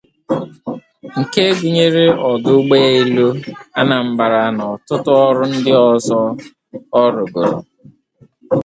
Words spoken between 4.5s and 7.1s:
na ọtụtụ ọrụ ndị ọzọ ọ